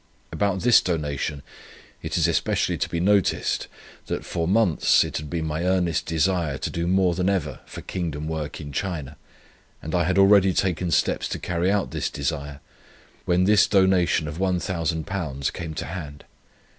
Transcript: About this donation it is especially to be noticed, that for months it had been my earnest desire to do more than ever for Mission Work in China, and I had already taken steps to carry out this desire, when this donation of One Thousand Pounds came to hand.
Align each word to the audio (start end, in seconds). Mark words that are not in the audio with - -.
About 0.31 0.61
this 0.61 0.81
donation 0.81 1.43
it 2.01 2.17
is 2.17 2.27
especially 2.27 2.75
to 2.75 2.89
be 2.89 2.99
noticed, 2.99 3.67
that 4.07 4.25
for 4.25 4.47
months 4.47 5.03
it 5.03 5.17
had 5.17 5.29
been 5.29 5.45
my 5.45 5.63
earnest 5.63 6.07
desire 6.07 6.57
to 6.57 6.71
do 6.71 6.87
more 6.87 7.13
than 7.13 7.29
ever 7.29 7.59
for 7.67 7.83
Mission 7.87 8.25
Work 8.27 8.59
in 8.59 8.71
China, 8.71 9.15
and 9.79 9.93
I 9.93 10.05
had 10.05 10.17
already 10.17 10.55
taken 10.55 10.89
steps 10.89 11.27
to 11.29 11.37
carry 11.37 11.69
out 11.71 11.91
this 11.91 12.09
desire, 12.09 12.61
when 13.25 13.43
this 13.43 13.67
donation 13.67 14.27
of 14.27 14.39
One 14.39 14.59
Thousand 14.59 15.05
Pounds 15.05 15.51
came 15.51 15.75
to 15.75 15.85
hand. 15.85 16.25